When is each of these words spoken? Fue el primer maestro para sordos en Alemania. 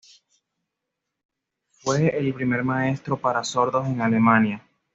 Fue 1.69 2.17
el 2.17 2.33
primer 2.33 2.63
maestro 2.63 3.17
para 3.17 3.43
sordos 3.43 3.85
en 3.87 4.01
Alemania. 4.01 4.67